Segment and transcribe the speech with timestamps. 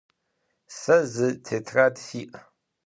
[0.79, 2.31] Se zı tetrad si'.